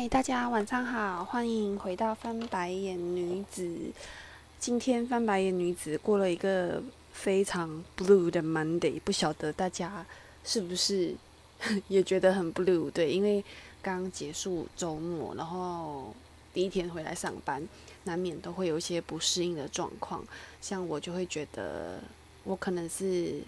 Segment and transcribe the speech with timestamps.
[0.00, 3.70] 嗨，大家晚上好，欢迎回到翻白眼女子。
[4.58, 10.06] 今天翻白眼女子过了一个非常 blue 的 Monday，不晓得大家
[10.42, 11.14] 是不是
[11.88, 12.90] 也觉得很 blue？
[12.90, 13.44] 对，因为
[13.82, 16.14] 刚结束周末，然后
[16.54, 17.62] 第一天回来上班，
[18.04, 20.24] 难免都会有一些不适应的状况。
[20.62, 22.00] 像我就会觉得，
[22.44, 23.42] 我可能是。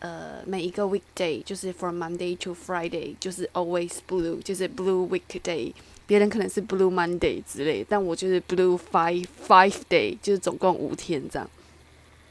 [0.00, 5.72] 呃，每一个 weekday 就是 from Monday to Friday，就是 always blue，就是 blue weekday。
[6.06, 11.48] 别人可能是 blue Monday 之类，但我就是 blue five five day，就是总共五天这样。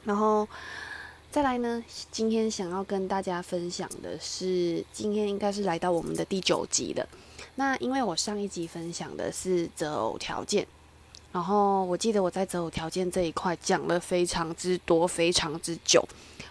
[0.04, 0.46] 然后
[1.30, 7.08] 再来呢，今天想要跟大家分享的是，今天应该是来到我们的第九集了。
[7.54, 10.66] 那因为我上一集分享的是择偶条件，
[11.32, 16.06] 然后我记得我在择偶条件这一块讲了非常之多，非常之久。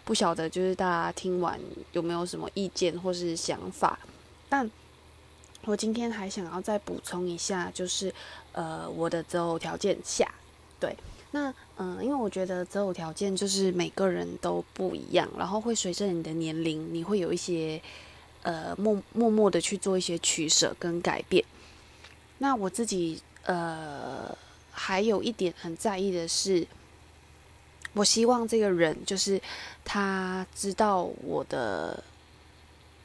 [0.09, 1.59] 不晓得就是大家听完
[1.91, 3.99] 有没有什么意见或是想法？
[4.49, 4.67] 但
[5.65, 8.11] 我今天还想要再补充一下，就是
[8.51, 10.33] 呃我的择偶条件下，
[10.79, 10.97] 对，
[11.29, 17.79] 那嗯，因为我觉得择偶条件就是每个人都不一样，然后会随着你的年龄，你会有一些
[18.41, 21.45] 呃默默默的去做一些取舍跟改变。
[22.39, 24.35] 那我自己呃
[24.71, 26.65] 还有一点很在意的是。
[27.93, 29.41] 我希望这个人就是
[29.83, 32.03] 他知道我的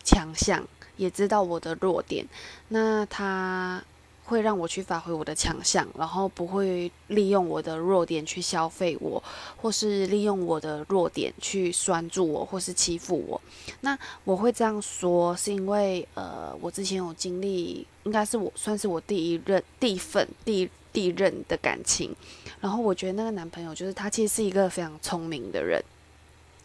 [0.05, 0.63] 强项，
[0.97, 2.27] 也知道我的弱点。
[2.69, 3.83] 那他
[4.25, 9.23] 会让我去发挥我的强项，然后不会利用我的弱点去消费我，
[9.57, 13.41] 或是利用我的弱点去拴住我，或是欺负我。
[13.81, 20.71] 那我会这样说，是因为呃，我之前有经历，应该是我算是我第一任、第一份、第。
[20.95, 22.15] 第一任的感情，
[22.61, 25.83] 然后我觉得那个男朋友就是他，其实是一个非常聪明的人。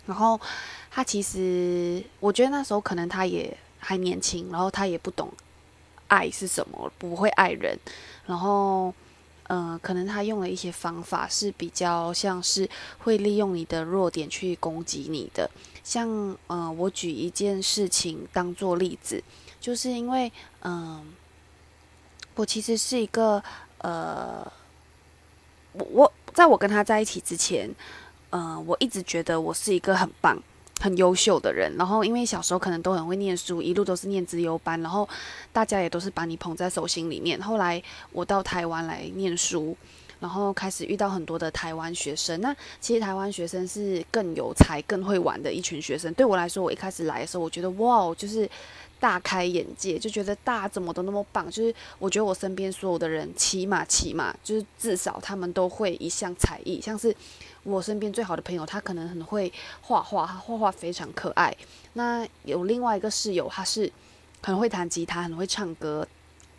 [0.05, 0.39] 然后
[0.89, 5.31] 他其实，我觉得那时候可能他也还年轻，然后他也不懂
[6.07, 7.77] 爱是什么，不会爱人。
[8.27, 8.93] 然后，
[9.47, 12.69] 嗯，可能他用了一些方法是比较像是
[12.99, 15.49] 会利用你的弱点去攻击你的。
[15.83, 16.07] 像，
[16.47, 19.23] 嗯，我举一件事情当做例子，
[19.59, 20.31] 就是因为，
[20.61, 21.03] 嗯，
[22.35, 23.43] 我其实是一个。
[23.79, 24.45] 呃，
[25.73, 27.69] 我我在我跟他在一起之前，
[28.29, 30.37] 呃，我一直觉得我是一个很棒、
[30.79, 31.73] 很优秀的人。
[31.77, 35.07] 然后，因为小时候可能都很会念书，一路都是念资优班，然后
[35.53, 37.41] 大家也都是把你捧在手心里面。
[37.41, 37.81] 后来
[38.11, 39.75] 我到台湾来念书，
[40.19, 42.41] 然后开始遇到很多的台湾学生。
[42.41, 46.13] 那其实台湾学生是更有才、更会玩的一群学生。
[46.13, 48.49] 对我来说，我一开始来的时候，我觉得哇，就是。
[48.99, 51.49] 大开眼界，就觉得大家怎么都那么棒。
[51.49, 56.81] 就是我觉得我身边所有的人，起码起码就是至少他们都会一项才艺。
[56.81, 57.15] 像是
[57.63, 59.51] 我身边最好的朋友，他可能很会
[59.81, 61.55] 画画，他画画非常可爱。
[61.93, 63.91] 那有另外一个室友，他是
[64.41, 66.07] 很会弹吉他，很会唱歌。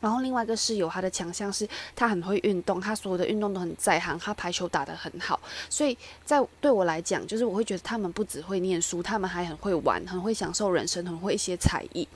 [0.01, 5.39] 然后另外一个室友，他的强项是他很会运动，他所有的运动都很在行，他排球打得很好。
[5.69, 12.09] 所以在对我来讲，就是我会觉得他们不只会念书，他们还很会玩，很会享受人生，很会一些才艺。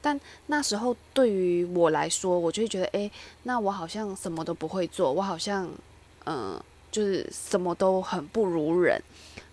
[0.00, 3.10] 但那时候对于我来说，我就会觉得，诶，
[3.42, 5.68] 那我好像什么都不会做，我好像，
[6.26, 9.02] 嗯，就是什么都很不如人。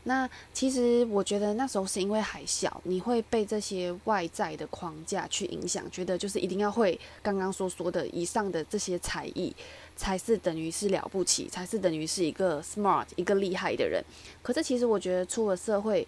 [0.03, 9.53] 那其实我觉得那时候是因为还小，你会被这些外在的框架去影响，觉得就是一定要会刚刚所说的以上的这些才艺，
[9.95, 14.03] 才是等于是了不起，才是等于是一个 smart 一个厉害的人。
[14.41, 16.07] 可是其实我觉得出了社会，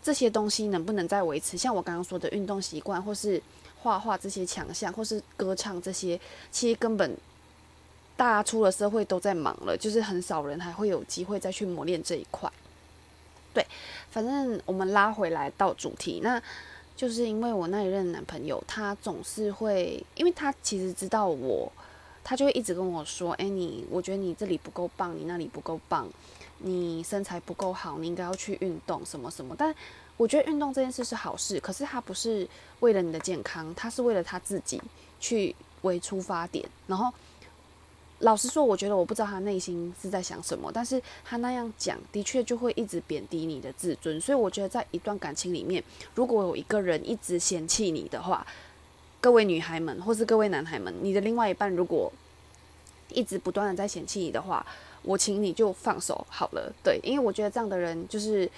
[0.00, 1.58] 这些东西能不能再维持？
[1.58, 3.42] 像我刚刚说的运动习惯，或是
[3.82, 6.18] 画画这些强项，或是歌唱这些，
[6.52, 7.14] 其实根本
[8.16, 12.50] 大家出了社会都在忙了，就是很少人还会有机会再去磨练这一块。
[13.54, 13.66] 对，
[14.10, 16.40] 反正我们拉回来到主题，那
[16.94, 21.70] 就是因为我那一任男朋友，他总是会，因为他其实知道我，
[22.22, 26.08] 他就会一直跟我说：“哎，你，我觉得你这里不够棒，你那里不够棒，
[26.58, 29.74] 你身材不够好，你应该要去运动什么什么。”但
[30.16, 32.48] 我觉得运动这件事是好事，可是他不是
[32.80, 34.82] 为了你的健康，他是为了他自己
[35.18, 37.12] 去为出发点，然后。
[38.20, 44.20] 老实说，我觉得我不知道他内心是在想什么，但是他那样讲，的确就会一直贬低你的自尊。
[44.20, 45.82] 所以我觉得，在一段感情里面，
[46.16, 48.44] 如果有一个人一直嫌弃你的话，
[49.20, 52.12] 各位女孩们或是各位男孩们，你的另外一半如果
[53.10, 54.66] 一直不断的在嫌弃你的话，
[55.02, 56.72] 我请你就放手好了。
[56.82, 58.50] 对，因为我觉得这样的人就是，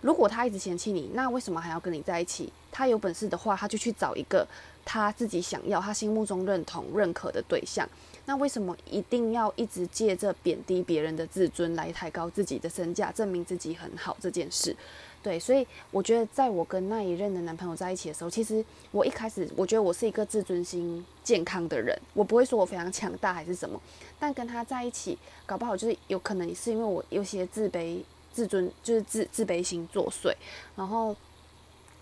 [0.00, 2.52] 如果他一直嫌弃你，那为什么还要跟你在一起？
[2.72, 4.44] 他有本事的话，他就去找一个
[4.84, 7.88] 他自己想要、他心目中认同、认可的对象。
[8.26, 14.74] 那为什么一定要一直借着贬低别人的自尊来抬高自己的身价，证明自己很好这件事？
[15.22, 23.80] 对，所以我觉得，在我跟那一任的男朋友在一起的时候，其实我一开始我觉得我是一个自尊心健康的人，我不会说我非常强大还是什么，
[24.18, 30.34] 但跟他在一起，搞不好就是有可能是因为我有些自卑、自尊就是自自卑心作祟，
[30.76, 31.16] 然后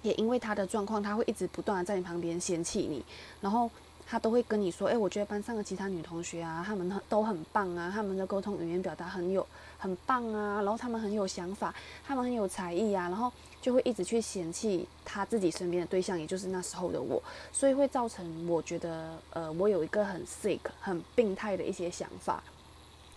[0.03, 3.05] 也因为他的状况，他会一直不断的在你旁边嫌弃你，
[3.41, 3.69] 然后。
[4.13, 9.47] 他都会跟你说，哎，我觉得班上的其他女同学啊，他们很都很棒啊，他们的沟通语言表达很有
[9.79, 11.75] 很棒啊，然后他们很有想法，
[12.07, 13.33] 他们很有才艺啊，然后
[13.63, 22.45] 就会一直去嫌弃他自己身边的对象，也就是那时候的我，所以会造成我觉得，呃，我有一个很 sick 很病态的一些想法，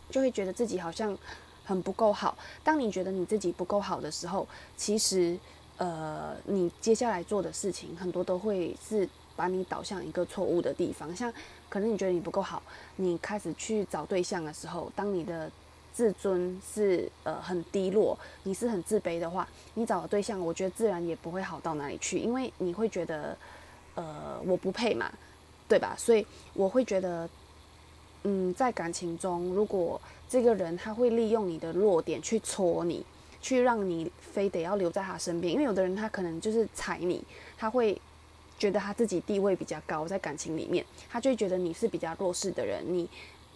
[0.09, 1.17] 就会觉得自己好像
[1.65, 2.37] 很不够好。
[2.63, 4.47] 当你觉得你自己不够好的时候，
[4.77, 5.37] 其实，
[5.75, 9.09] 呃，你接下来做的事情很多都会是。
[9.35, 11.31] 把你导向一个错误的地方，像
[11.67, 12.63] 可能你觉得你不够好，
[12.95, 15.51] 你开始去找对象的时候，当你的
[15.93, 23.37] 自尊是呃很低落，你是很自卑的话，你找的对象，我觉得自然也不会好到哪里去，因为你会觉得
[23.95, 25.11] 呃我不配嘛，
[25.67, 25.95] 对吧？
[25.97, 27.29] 所以我会觉得，
[28.23, 29.99] 嗯，在感情中，如果
[30.29, 33.05] 这个人他会利用你的弱点去戳你，
[33.41, 37.21] 去让你非得要留在他身边，因为有的人他可能就是踩你，
[37.57, 37.99] 他会。
[38.57, 43.07] 觉得他自己地位比较高，在感情里面，他就会觉得你是比较弱势的人，你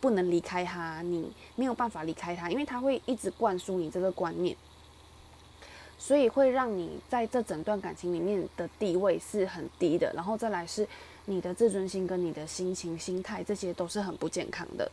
[0.02, 4.56] 不能离开他，你没有办法离开他，因为他会一直灌输你这个观念，
[5.98, 10.88] 所以会让你在这整段感情里面的地位是很低的，然后再来是
[11.26, 14.90] 你的自尊心跟你的心情、心态，这些都是很不健康的。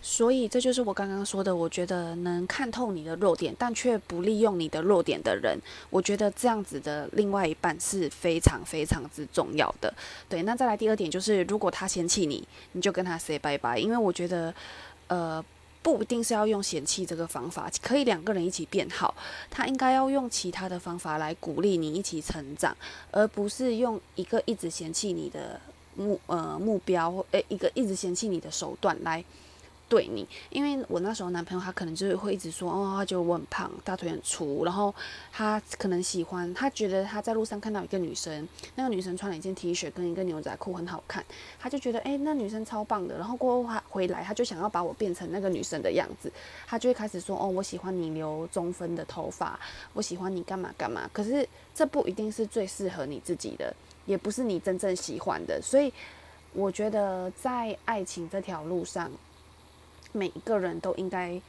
[0.00, 5.58] 所以这就是我刚刚说的，我觉得能看透你的弱点，但却不利用你的弱点的人，
[5.90, 9.92] 我觉得这样子的另外一半是非常非常之重要的。
[10.28, 14.54] 对，那再来第二点就是，如果他嫌弃你，你就跟他 say 拜拜，因为我觉得，
[15.08, 15.44] 呃，
[15.82, 19.12] 不一定是要用嫌弃这个方法，可以两个人一起变好。
[19.50, 22.74] 他应该要用其他的方法来鼓励你一起成长，
[23.10, 25.60] 而不是用一个一直嫌弃你的
[25.96, 29.24] 目呃目标，呃，一个一直嫌弃你的手段来。
[29.88, 34.94] 对你，因为我那时候男朋友他可能就是会一直说，哦，他觉得我很胖，大腿很粗，然后
[35.32, 41.24] 他可能喜欢，他觉得他在路上看到一个女生，那个女生穿了一件 T 恤跟一个牛仔裤很好看，
[41.58, 46.30] 他就觉得，哎，那女生超棒的，然后过后他回来，他就想要把我变成那个女生的样子，
[46.66, 49.58] 他就会开始说，哦，我喜欢你留中分的头发，
[49.94, 53.74] 我喜欢你干嘛干嘛，可是这不一定是最适合你自己的，
[54.04, 55.90] 也不是你真正喜欢的，所以
[56.52, 59.10] 我觉得在爱情这条路上。
[60.12, 61.40] 每一个人都应该，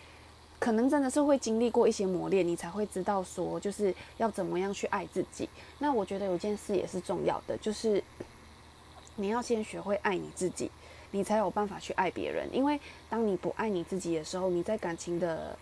[0.60, 5.48] 可能真的是会经历过一些磨练，你才会知道说，就是要怎么样去爱自己。
[5.80, 8.04] 那我觉得有件事也是重要的，就是
[9.16, 10.70] 你要先学会爱你自己，
[11.12, 12.48] 你才有办法去爱别人。
[12.54, 12.80] 因为
[13.10, 15.58] 当你不爱你自己的时候，你在感情的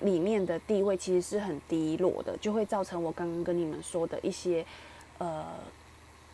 [0.00, 4.64] 里面的地位其实是很低落的，就会造成我刚刚跟你们说的一些
[5.18, 5.44] 呃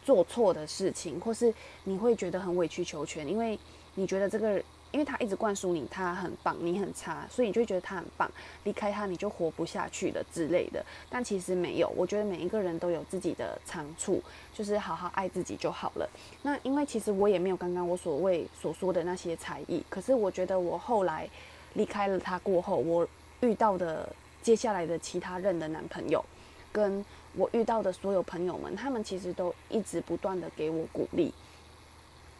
[0.04, 1.52] 做错的事情，或是
[1.84, 3.58] 你会觉得很委曲求全，因为
[3.94, 4.62] 你觉得这个。
[4.92, 8.30] 因为他一直灌输你他很棒，你很差，所以你就觉得他很棒，
[8.64, 10.84] 离开他你就活不下去了之类的。
[11.10, 14.22] 但其实没有，我觉得每一个人都有自己的长处，
[14.52, 16.08] 就是好好爱自己就好了。
[16.42, 21.28] 那因为其实我也没有刚刚我所谓所说的那些才艺，可是我觉得我后来
[21.72, 23.08] 离开了他过后，我
[23.40, 26.22] 遇到的接下来的其他任的男朋友，
[26.70, 27.04] 跟
[27.34, 31.32] 我遇到的所有朋友们，他们其实都一直不断的给我鼓励。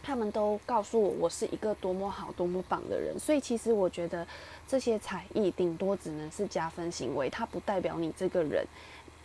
[0.03, 3.17] 他们都告诉我，我是一个多么好、多么棒的人。
[3.19, 4.27] 所以，其实我觉得
[4.67, 8.67] 这些才艺顶多只能是加分行为，它不代表你这个人，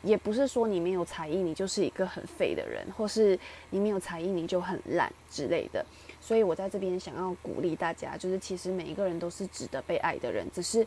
[0.04, 3.38] 也不是说你没有才艺，你就是一个很废的人，或是
[3.72, 5.84] 你没有才艺，你就很烂之类的。
[6.22, 10.86] 所以我在这边想要鼓励大家，就是其实每一个人都是值得被爱的人，只是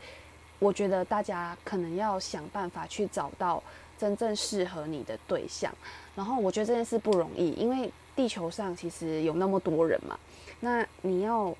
[0.61, 3.61] 我觉得大家可能要想办法去找到
[3.99, 5.75] 真正适合你的对象。
[6.15, 7.91] 然后，我觉得这件事不容易，因为。
[8.21, 10.19] 地球上其实有那么多人嘛，
[10.61, 11.57] 那你要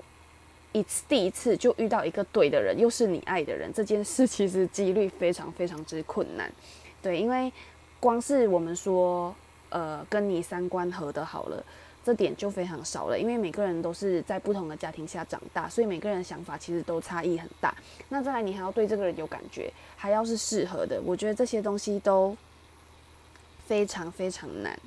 [0.73, 6.53] 一次第一次就遇到一个对的人，又是你爱的人，这件事 其实几率非常非常之困难。
[7.01, 7.51] 对，因为
[7.99, 9.33] 光是我们说，
[9.69, 11.65] 呃，跟你三观合的好了，
[12.05, 13.17] 这点就非常少了。
[13.17, 17.73] 因为每个人都是在不同的家庭下长大，所以每个人的想法其实都差异很大。
[18.09, 22.37] 那再来，你还要对这个人有感觉，还要是适合的，我觉得这些东西都
[23.65, 24.79] 非常非常难。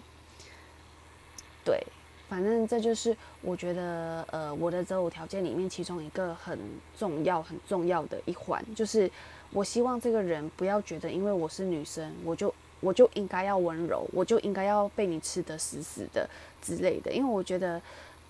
[2.29, 6.59] 反正这就是我觉得，呃，我的择偶条件里面其中一个很
[6.99, 9.09] 重要、很重要的一环，就是
[9.53, 16.29] 我希望这个人不要觉得因为我是女生，我就我就应该要温柔，我就应该要被你吃得死死的
[16.63, 17.13] 之类的。
[17.13, 17.81] 因为我觉得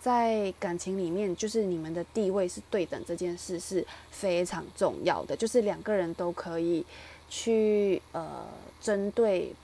[0.01, 6.85] 在感情里面，就是你们的地位是对等这件事是非常重要的，就是两个人都可以
[7.29, 8.47] 去呃
[8.81, 9.55] 针对。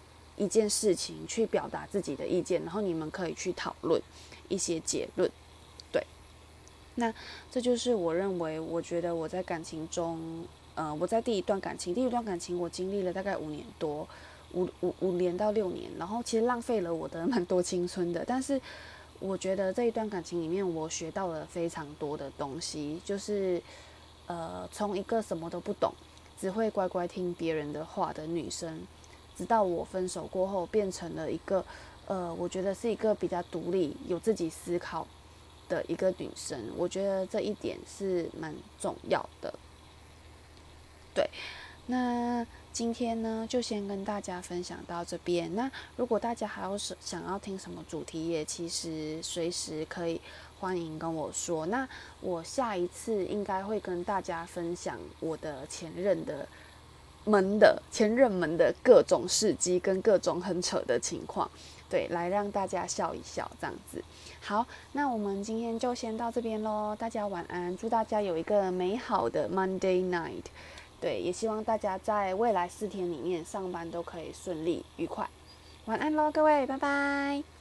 [0.41, 4.01] 一件事情去表达自己的意见，然后你们可以去讨论
[4.49, 5.31] 一些结论，
[5.93, 6.03] 对。
[6.95, 7.13] 那
[7.51, 10.19] 这就是我认为，我觉得我在感情中，
[10.75, 14.09] 呃，我在第一段感情，第一段感情我经历了大概五年多，
[14.55, 18.25] 五五五年到六年，然后其实浪费了我的 蛮多青春的。
[18.27, 18.59] 但是
[19.19, 23.63] 我觉得这一段感情里面，我学到了非常多的东西，就是
[24.27, 25.93] 呃，从一个什么都不懂，
[26.41, 28.81] 只会乖乖听别人的话的女生。
[29.41, 31.65] 直到我分手过后，变成了一个，
[32.07, 35.07] 呃，我觉得是一个比较独立、有自己思考
[35.67, 36.61] 的一个女生。
[36.77, 39.55] 我觉得这一点是蛮重要的。
[41.15, 41.27] 对，
[41.87, 45.55] 那今天呢，就先跟大家分享到这边。
[45.55, 50.21] 那如果大家还有什想要听什么主题，也其实随时可以
[50.59, 51.65] 欢迎跟我说。
[51.65, 51.89] 那
[52.21, 56.47] 我下一次应该会跟大家分享我的前任的。
[57.25, 61.51] 门的前任们的各种事迹跟各种很扯的情况，
[61.89, 64.03] 对，来让大家笑一笑，这样子。
[64.41, 70.45] 好，那我们今天就先到这边喽，大家晚安，祝大家有一个美好的 Monday night。
[71.01, 75.29] 对，也希望大家在未来四天里面上班都可以顺利愉快。
[75.87, 77.60] 晚安喽，各位，拜拜。